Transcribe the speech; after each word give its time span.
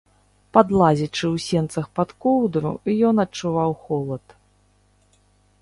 Падлазячы 0.57 1.25
ў 1.27 1.37
сенцах 1.49 1.85
пад 1.99 2.09
коўдру, 2.25 2.73
ён 3.11 3.15
адчуваў 3.25 3.71
холад. 3.83 4.25